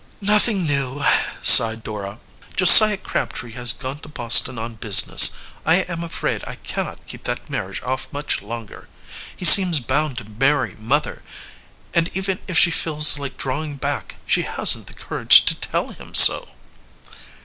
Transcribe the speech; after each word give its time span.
"Nothing 0.21 0.65
new," 0.65 1.03
sighed 1.43 1.83
Dora. 1.83 2.19
"Josiah 2.55 2.97
Crabtree 2.97 3.51
has 3.51 3.71
gone 3.71 3.99
to 3.99 4.09
Boston 4.09 4.57
on 4.57 4.73
business. 4.73 5.29
I 5.63 5.75
am 5.83 6.03
afraid 6.03 6.43
I 6.47 6.55
cannot 6.55 7.05
keep 7.05 7.25
that 7.25 7.51
marriage 7.51 7.83
off 7.83 8.11
much 8.11 8.41
longer. 8.41 8.87
He 9.35 9.45
seems 9.45 9.79
bound 9.79 10.17
to 10.17 10.25
marry 10.25 10.75
mother, 10.79 11.21
and 11.93 12.09
even 12.15 12.39
if 12.47 12.57
she 12.57 12.71
feels 12.71 13.19
like 13.19 13.37
drawing 13.37 13.75
back 13.75 14.15
she 14.25 14.41
hasn't 14.41 14.87
the 14.87 14.95
courage 14.95 15.45
to 15.45 15.53
tell 15.53 15.89
him 15.89 16.15
so." 16.15 16.47